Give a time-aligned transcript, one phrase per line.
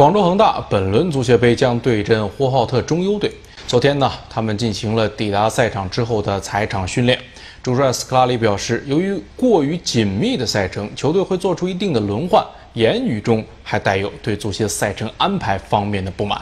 [0.00, 3.30] 广州恒大本轮足协杯将对阵呼和浩特中优队。
[3.66, 7.18] 昨天呢，他们进行了抵达赛场之后的踩场训练。
[7.62, 12.42] 主帅斯科拉里表示，由于过于紧密的赛程，球队会做出一定的轮换，
[12.72, 16.40] 言语中还带有对足协赛程安排方面的不满。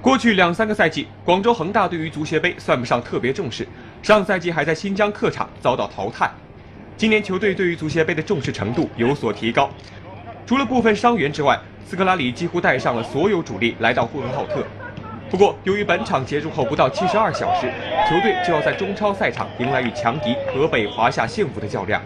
[0.00, 3.68] 过去两三个赛季，广州恒大对于足协杯算不上特别重视，
[4.02, 6.30] 上赛季还在新疆客场遭到淘汰。
[6.96, 9.68] 今年球队对于足协杯的重视程度有所提高，
[10.46, 14.64] 除了部分伤员之外，斯科拉里几乎带上了所有主力来到呼和浩特。
[15.28, 17.66] 不过，由于本场结束后不到七十二小时，
[18.08, 22.00] 球队就要在中超赛场迎来与强敌河北华夏幸福的较量，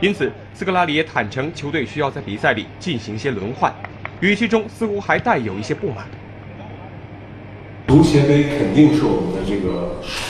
[0.00, 3.70] 因此斯科拉里也坦诚，球队需要在比赛里进行一些轮换，
[4.20, 6.06] 语气中似乎还带有一些不满。
[7.88, 9.81] 足协杯肯定是我们的这个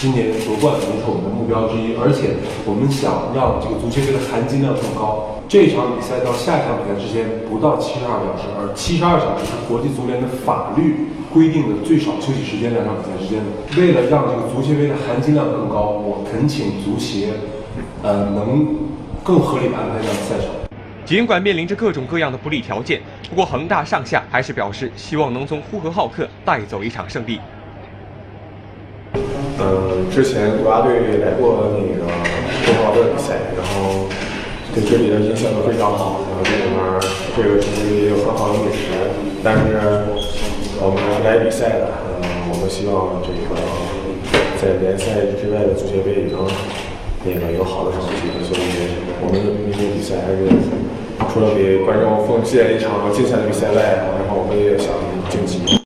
[0.02, 1.94] 今年夺冠，肯定是我们的目标之一。
[1.94, 2.34] 而且
[2.66, 5.38] 我们想让这个足协杯的含金量更高。
[5.46, 13.38] 这场比赛到下一场比赛之间不到七十二小时，而七十二小时是国际足联的法律规定的最少休息时间，两场比赛之间。
[13.78, 17.38] 为了让这个足协杯的含金量更高，我恳请足协，
[18.02, 18.74] 呃，能
[19.22, 20.50] 更合理的安排这样的赛程。
[21.06, 22.98] 尽管面临着各种各样的不利条件，
[23.30, 27.38] 不过恒大上下还是表示希望能从呼和浩特带走一场胜利。
[29.62, 32.02] 嗯，之前国家队来过那个
[32.66, 34.10] 呼和浩特比赛，然后
[34.74, 36.18] 对这里的印象都非常好。
[36.26, 36.82] 然后这里面
[37.36, 38.90] 这个城市也有很好的美食，
[39.44, 39.78] 但是
[40.82, 43.54] 我们来比赛的，嗯，我们希望这个
[44.58, 46.42] 在联赛之外的足协杯也能
[47.22, 48.42] 那个有好的成绩。
[48.42, 50.50] 所以我们的明天比赛还是
[51.32, 54.90] 除了给观众奉献一场精彩的比赛外，然后我们也想
[55.30, 55.78] 晋级。